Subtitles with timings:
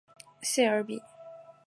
[0.41, 0.99] 谢尔比。